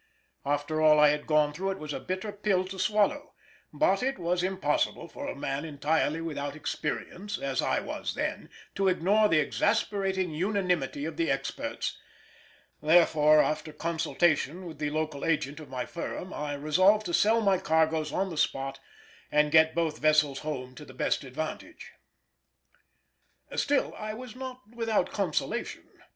[0.47, 3.35] After all I had gone through it was a bitter pill to swallow,
[3.71, 8.87] but it was impossible for a man entirely without experience, as I was then, to
[8.87, 11.99] ignore the exasperating unanimity of the experts;
[12.81, 17.59] therefore after consultation with the local agent of my firm I resolved to sell my
[17.59, 18.79] cargoes on the spot
[19.31, 21.91] and get both vessels home to the best advantage.
[23.55, 25.83] Still I was not without consolation.